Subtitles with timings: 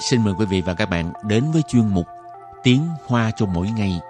[0.00, 2.06] xin mời quý vị và các bạn đến với chuyên mục
[2.62, 4.00] Tiếng Hoa cho mỗi ngày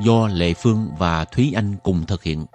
[0.00, 2.46] do Lệ Phương và Thúy Anh cùng thực hiện.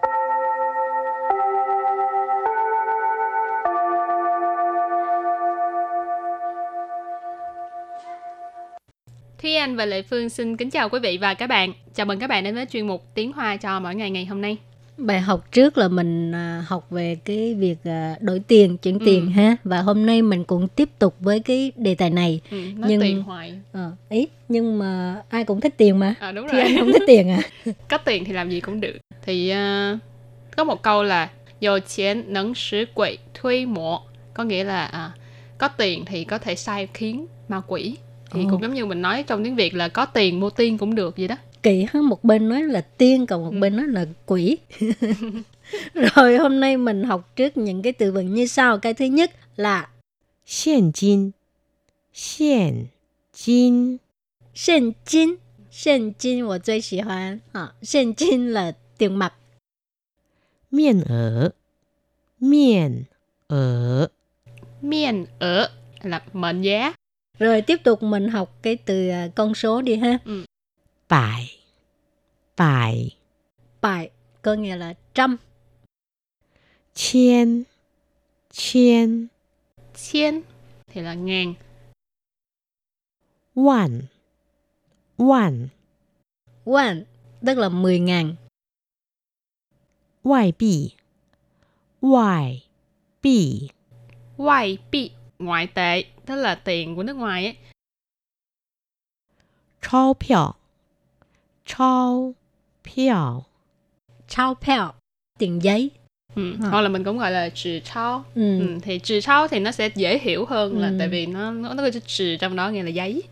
[9.41, 11.73] Thúy Anh và Lệ Phương xin kính chào quý vị và các bạn.
[11.93, 14.41] Chào mừng các bạn đến với chuyên mục Tiếng Hoa cho mỗi ngày ngày hôm
[14.41, 14.57] nay.
[14.97, 19.25] Bài học trước là mình à, học về cái việc à, đổi tiền, chuyển tiền
[19.25, 19.29] Ừ.
[19.29, 22.41] ha và hôm nay mình cũng tiếp tục với cái đề tài này.
[22.51, 23.53] Ừ, nói Nhưng- tiền hoài.
[23.71, 26.15] Ờ, ý nhưng mà ai cũng thích tiền mà.
[26.19, 26.61] À, đúng Thì rồi.
[26.61, 27.39] anh không thích tiền à?
[27.89, 28.97] Có tiền thì làm gì cũng được.
[29.25, 29.97] Thì à,
[30.57, 34.01] có một câu là Dầu tiền nâng sử quỷ thuê mộ.
[34.33, 35.11] Có nghĩa là à,
[35.57, 37.95] có tiền thì có thể sai khiến ma quỷ.
[38.31, 38.47] Thì Ồ.
[38.51, 41.17] cũng giống như mình nói trong tiếng Việt là có tiền mua tiên cũng được
[41.17, 43.60] vậy đó Kỳ ha, một bên nói là tiên còn một Ừ.
[43.60, 44.58] bên nói là quỷ.
[45.94, 48.78] Rồi hôm nay mình học trước những cái từ vựng như sau.
[48.78, 49.88] Cái thứ nhất là
[50.46, 51.32] 现金，
[52.12, 52.86] 现
[53.32, 53.98] 金，
[54.54, 55.36] hiện金.
[55.72, 59.32] Hiện金 我最喜欢啊，现金 là tiền mặt.
[60.70, 61.52] 面额，
[62.40, 63.04] 面
[63.48, 64.08] 额，
[64.82, 65.68] Miền ở
[66.02, 66.94] là mệnh giá.
[67.38, 70.18] Rồi tiếp tục mình học cái từ à, con số đi ha.
[70.24, 70.43] 百，
[71.09, 71.59] Bài
[72.57, 73.17] Bài
[73.81, 74.09] Bài
[74.41, 75.37] có nghĩa là trăm.
[76.93, 77.63] Chiên.
[78.51, 79.27] Chiên.
[79.95, 80.41] Chiên
[80.87, 81.53] thì là ngàn.
[83.55, 84.01] Vạn
[85.17, 85.67] Vạn
[86.65, 87.03] Vạn
[87.45, 88.35] tức là mười ngàn.
[90.23, 90.95] Ngoại bị
[92.01, 92.67] Ngoại
[93.21, 93.69] bị
[94.37, 97.57] Ngoại bị Ngoại tệ tức là tiền của nước ngoài ấy.
[99.81, 100.13] Chao
[101.66, 102.34] 钞
[102.84, 103.42] 票，
[104.28, 104.92] Trao peo
[105.38, 105.90] tiền giấy.
[106.34, 106.54] Ừ.
[106.62, 106.68] À.
[106.70, 108.24] Hoặc là mình cũng gọi là trừ trao.
[108.34, 108.58] Ừ.
[108.60, 108.78] Ừ.
[108.82, 110.96] Thì trừ trao thì nó sẽ dễ hiểu hơn là Ừ.
[110.98, 113.22] tại vì nó nó, nó có chữ trừ trong đó nghĩa là giấy.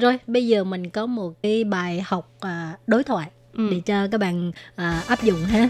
[0.00, 3.68] Rồi bây giờ mình có một cái bài học à, đối thoại Ừ.
[3.70, 5.68] để cho các bạn à, áp dụng ha.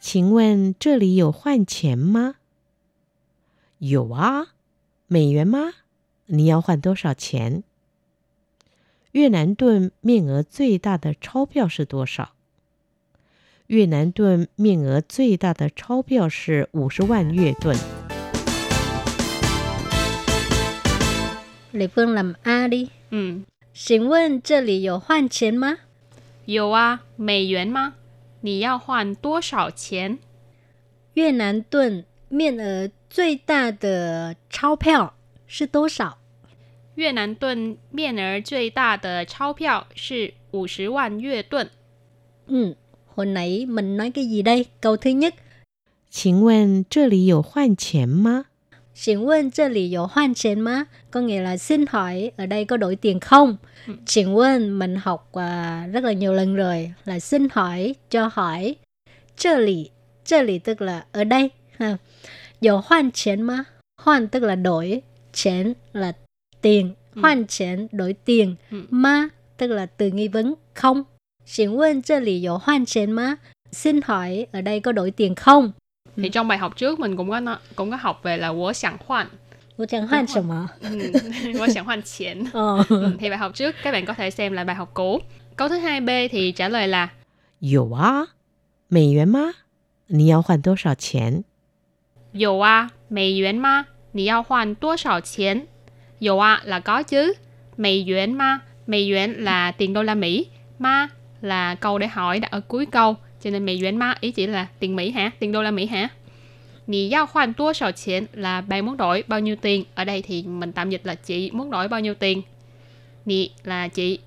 [0.00, 2.34] 请问这里有换钱吗？
[3.78, 4.48] 有啊，
[5.06, 5.72] 美元吗？
[6.26, 7.62] 你要换多少钱？
[9.12, 12.32] 越南盾面额最大的钞票是多少？
[13.66, 17.76] 越南盾面额最大的钞票是五十万越盾。
[21.72, 22.88] Lệ Phương làm A đi.
[23.10, 23.44] Ừ.
[23.74, 25.78] Xin问这里有换钱吗？
[26.44, 27.94] 有啊，美元吗？
[28.42, 30.18] 你要换多少钱？
[31.14, 35.14] 越南盾面额 最大的钞票
[35.46, 36.18] 是多少？
[36.94, 41.68] 越南盾面额最大的钞票是五十万越盾。
[42.46, 42.74] Ừ,
[43.14, 44.66] hồi nãy mình nói cái gì đây?
[44.80, 45.34] Câu thứ nhất,
[46.10, 48.46] 请问这里有换钱吗？
[48.94, 50.86] xin问这里有换钱吗?
[51.10, 53.56] Có nghĩa là xin hỏi ở đây có đổi tiền không?
[53.86, 53.94] Ừ.
[54.06, 58.76] Xin quên mình học à, rất là nhiều lần rồi là xin hỏi, cho hỏi.
[59.36, 59.90] 这里,
[60.24, 61.50] 这里 tức là ở đây.
[61.78, 61.96] Ha.
[62.60, 63.66] 有换钱吗?
[64.02, 65.02] Hoan tức là đổi,
[65.32, 66.12] chén là
[66.60, 67.20] tiền, Ừ.
[67.22, 68.82] hoan chén đổi tiền, Ừ.
[68.90, 71.04] ma tức là từ nghi vấn không.
[71.46, 73.36] Xin quên 这里有换钱吗?
[73.72, 75.72] Xin hỏi ở đây có đổi tiền không?
[76.16, 78.72] Thì trong bài học trước mình cũng có nó, cũng có học về là wo
[78.72, 79.26] xiang hoan.
[79.76, 80.68] 我想换什么？
[80.82, 81.12] Ừ,
[81.58, 82.44] wo xiang hoan tiền.
[82.52, 82.84] Ờ.
[82.88, 85.20] Ừ, thì bài học trước các bạn có thể xem lại bài học cũ.
[85.56, 87.08] Câu thứ hai B thì trả lời là
[87.60, 88.26] 有啊，
[88.88, 89.54] 美元吗？
[90.08, 91.44] 你要换多少钱？
[92.36, 93.86] 有啊，美元吗？
[94.12, 95.66] 你要换多少钱？
[96.18, 97.34] 有啊 là có chứ.
[97.76, 100.46] Mỹ yuan ma, Mỹ yuan là tiền đô la Mỹ.
[100.78, 101.08] Ma
[101.40, 103.16] là câu để hỏi đặt ở cuối câu.
[103.42, 105.30] Cho nên Mỹ yuan ma ý chỉ là tiền Mỹ hả?
[105.38, 106.08] Tiền đô la Mỹ hả?
[106.86, 109.84] Nì giao khoan tua sào tiền là bạn muốn đổi bao nhiêu tiền.
[109.94, 112.42] Ở đây thì mình tạm dịch là chị muốn đổi bao nhiêu tiền.
[113.24, 114.18] Nì là chị.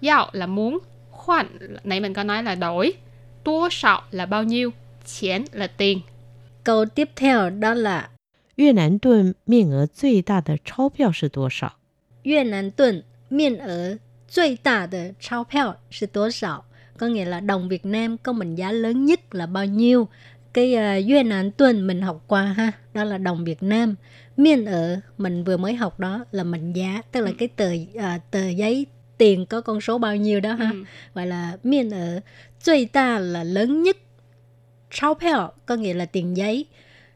[0.00, 0.78] Giao là muốn.
[1.10, 1.46] Khoan,
[1.84, 2.92] nãy mình có nói là đổi.
[3.44, 4.70] Tua sào là bao nhiêu.
[5.20, 6.00] Tiền là tiền.
[6.68, 8.08] Câu tiếp theo đó là
[8.56, 11.72] 越南盾面额最大的钞票是多少？
[12.22, 13.98] 越南盾面额
[14.28, 16.64] 最大的钞票是多少?
[16.96, 20.08] Có nghĩa là đồng Việt Nam có mệnh giá lớn nhất là bao nhiêu?
[20.52, 23.94] Cái uh,越Nam tuần mình học qua ha, đó là đồng Việt Nam.
[24.36, 28.20] Miên ở mình vừa mới học đó là mệnh giá, tức là cái tờ à,
[28.30, 28.86] tờ giấy
[29.18, 30.70] tiền có con số bao nhiêu đó ha.
[30.72, 30.84] Ừ.
[31.14, 32.20] Gọi là miên ở
[32.60, 33.96] 最大 là lớn nhất.
[34.90, 36.66] 钞票 có nghĩa là tiền giấy.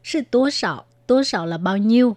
[0.03, 2.15] Sư tố sạo, tố sạo là bao nhiêu?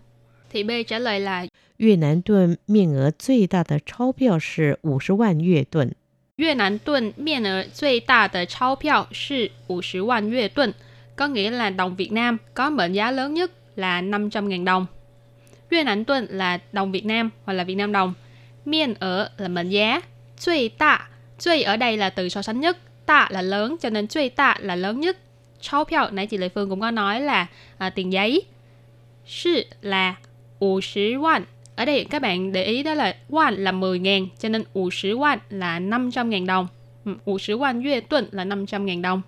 [0.50, 1.46] Thì B trả lời là
[1.82, 5.92] 越南盾面额最大的钞票是五十万越盾。
[6.36, 10.72] 越南盾面额最大的钞票是五十万越盾。
[11.16, 14.86] có nghĩa là đồng Việt Nam có mệnh giá lớn nhất là 500.000 đồng.
[15.70, 18.14] Việt Nam tuần là đồng Việt Nam hoặc là Việt Nam đồng.
[18.64, 20.00] Miên ở là mệnh giá.
[20.40, 21.08] Truy tạ.
[21.38, 22.78] Truy ở đây là từ so sánh nhất.
[23.06, 25.16] Tạ là lớn cho nên truy tạ là lớn nhất.
[25.61, 27.47] Cháo nãy chị Lệ Phương cũng có nói là
[27.95, 28.41] tiền giấy.
[29.25, 29.63] Shi
[31.75, 34.91] Ở đây các bạn để ý đó là won là 10 ngàn, cho nên 50
[35.13, 36.67] won là 500 ngàn đồng.
[37.05, 39.21] Ừ，50 won yue tuần là 500 ngàn đồng.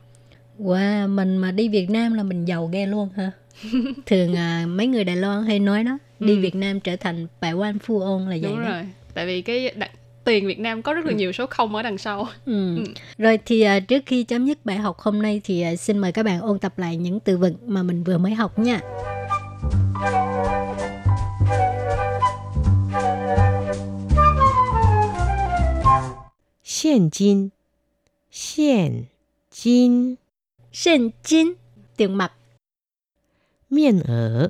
[0.59, 3.31] Wow, mình mà đi Việt Nam là mình giàu ghê luôn hả?
[4.05, 6.41] Thường à, mấy người Đài Loan hay nói đó, đi ừ.
[6.41, 8.51] Việt Nam trở thành bài quan phu ôn là vậy.
[8.51, 8.69] Đúng đó.
[8.69, 9.91] rồi tại vì cái đặc
[10.29, 11.15] tiền Việt Nam có rất là ừ.
[11.15, 12.27] nhiều số không ở đằng sau.
[12.45, 12.75] Ừ.
[12.75, 12.83] Ừ.
[13.17, 16.11] Rồi thì uh, trước khi chấm dứt bài học hôm nay thì uh, xin mời
[16.11, 18.79] các bạn ôn tập lại những từ vựng mà mình vừa mới học nha.
[26.83, 27.49] Hiện kim,
[28.55, 29.03] hiện
[29.63, 30.15] kim,
[30.85, 31.53] hiện kim,
[31.97, 32.31] tiền mặt.
[33.69, 34.49] Miên ở,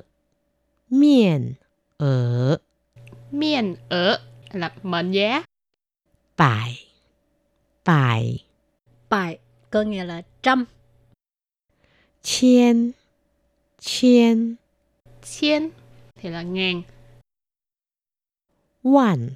[0.90, 1.52] miên
[1.96, 2.58] ở,
[3.30, 4.18] miên ở
[4.52, 5.42] là mệnh giá.
[6.40, 6.86] Bài
[7.84, 8.44] Bài
[9.08, 9.38] Bài
[9.70, 10.64] có nghĩa là trăm.
[12.22, 12.90] Chiên.
[13.80, 14.56] Chiên.
[15.22, 15.70] Chiên
[16.14, 16.82] thì là ngàn.
[18.82, 19.30] Vạn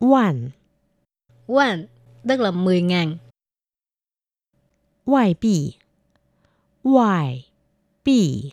[0.00, 0.50] Vạn
[1.46, 1.86] Vạn
[2.28, 3.16] tức là mười ngàn.
[5.06, 5.76] Ngoại bị
[6.84, 7.48] Ngoại
[8.04, 8.50] bị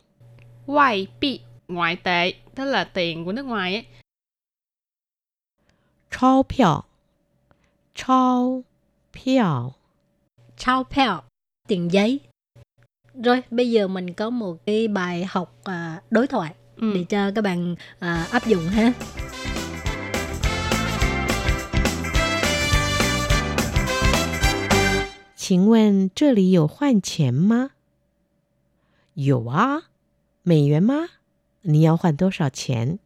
[0.66, 3.86] Ngoại bị Ngoại tệ tức là tiền của nước ngoài ấy.
[6.12, 6.44] Chao
[7.95, 8.63] 钞
[9.13, 9.73] 票，
[10.57, 11.25] trao票,
[11.69, 12.21] tiền giấy.
[13.25, 16.93] Rồi bây giờ mình có một cái bài học à, đối thoại Ừ.
[16.95, 18.93] để cho các bạn à, áp dụng ha.
[25.37, 27.71] 请问这里有换钱吗？
[29.15, 29.85] 有啊，
[30.43, 31.09] 美元吗？
[31.63, 32.99] 你要换多少钱？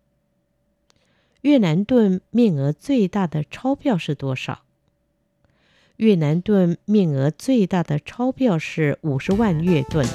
[1.42, 4.62] 越南盾面额最大的钞票是多少？
[5.96, 10.06] 越南盾面额最大的钞票是五十万越盾。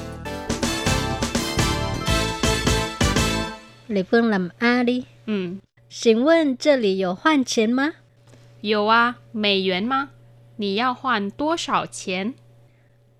[3.88, 5.04] Lê Phương làm A đi.
[5.26, 5.58] Ừ.
[5.88, 7.94] 请问这里有换钱吗？
[8.60, 10.10] 有啊，美元吗？
[10.56, 12.34] 你要换多少钱？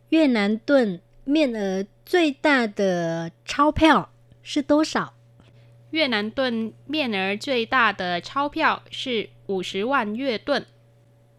[0.09, 4.11] 越南盾面额最大的钞票
[4.43, 5.15] 是多少？
[5.91, 10.67] 越南盾面额最大的钞票是五十万越盾。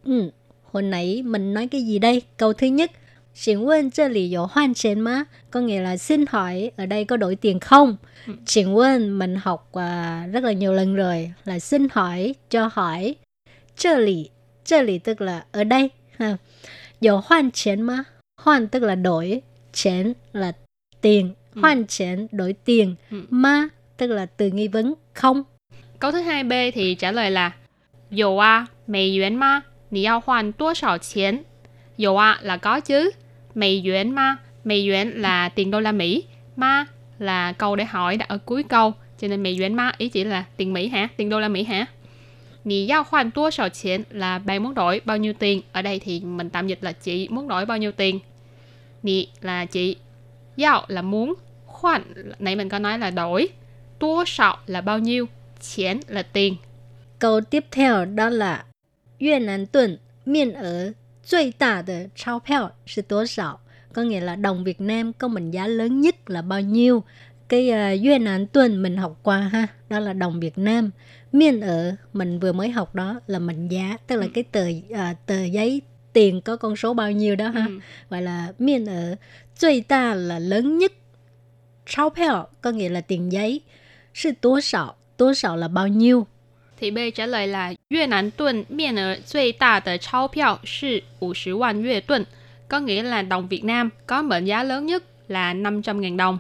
[0.03, 0.31] Ừ,
[0.71, 2.21] hồi nãy mình nói cái gì đây?
[2.37, 2.91] Câu thứ nhất,
[3.35, 5.25] xin问这里有换钱吗?
[5.51, 7.97] Có nghĩa là xin hỏi ở đây có đổi tiền không?
[8.45, 13.15] Xin问mình học à, rất là nhiều lần rồi là xin hỏi, cho hỏi.
[13.77, 14.31] 这里,
[14.65, 15.89] 这里 tức là ở đây.
[16.17, 16.37] Ha.
[16.99, 18.05] 有换钱吗?
[18.41, 19.41] Hoan tức là đổi,
[19.73, 20.51] chén là
[21.01, 23.21] tiền, hoan chén đổi tiền, Ừ.
[23.29, 25.43] ma tức là từ nghi vấn không.
[25.99, 27.51] Câu thứ hai B thì trả lời là
[28.11, 29.61] 有啊，美元吗？
[29.91, 31.43] 你要换多少钱？
[31.97, 33.11] 有啊 là có chứ.
[33.53, 34.39] 美元吗？
[34.63, 36.23] 美元là tiền đô la Mỹ.
[36.55, 36.85] Ma
[37.19, 38.93] là câu để hỏi đặt ở cuối câu.
[39.17, 41.07] Cho nên 美元吗 ý chỉ là tiền Mỹ hả?
[41.17, 41.87] Tiền đô la Mỹ hả?
[42.63, 45.61] 你要换多少钱 là bạn muốn đổi bao nhiêu tiền.
[45.71, 48.19] Ở đây thì mình tạm dịch là chị muốn đổi bao nhiêu tiền.
[49.03, 49.95] Nì là chị.
[50.57, 51.33] Yao là muốn.
[51.65, 52.01] Khoan
[52.39, 53.49] nãy mình có nói là đổi.
[53.99, 55.25] Tua sạo là bao nhiêu.
[55.61, 56.55] Chén là tiền.
[57.19, 58.63] Câu tiếp theo đó là
[59.21, 63.59] 越南盾面额最大的钞票是多少?
[63.93, 67.03] Có nghĩa là đồng Việt Nam có mệnh giá lớn nhất là bao nhiêu?
[67.47, 70.91] Cái uh, Việt Nam tuần mình học qua ha, đó là đồng Việt Nam.
[71.31, 75.15] Miên ở mình vừa mới học đó là mệnh giá, tức là cái tờ à,
[75.25, 75.81] tờ giấy
[76.13, 77.65] tiền có con số bao nhiêu đó ha.
[77.67, 77.79] Ừ.
[78.09, 79.15] Gọi là miên ở
[79.59, 80.91] 最大 là lớn nhất.
[81.85, 83.61] 钞票 có nghĩa là tiền giấy.
[84.13, 86.27] Sư tố sạo, tố sạo là bao nhiêu?
[86.82, 90.56] thì B trả lời là Việt Nam tuần miền ở duy đa tờ cháo phiêu
[90.64, 92.24] sư 50 vạn Việt tuần,
[92.68, 96.38] có nghĩa là đồng Việt Nam có mệnh giá lớn nhất là 500.000 đồng.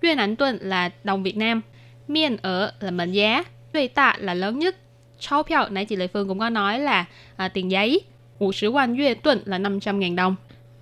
[0.00, 1.60] Việt Nam tuần là đồng Việt Nam,
[2.08, 3.44] miền ở là mệnh giá,
[3.74, 4.76] duy tạ là lớn nhất.
[5.18, 7.04] Cháo phiêu nãy chị Lê Phương cũng có nói là
[7.36, 8.00] à, tiền giấy,
[8.40, 10.36] 50 vạn Việt tuần là 500.000 đồng.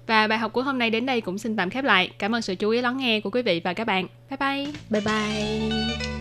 [0.07, 2.11] Và bài học của hôm nay đến đây cũng xin tạm khép lại.
[2.19, 4.07] Cảm ơn sự chú ý lắng nghe của quý vị và các bạn.
[4.31, 4.73] Bye bye.
[4.91, 6.16] Bye bye.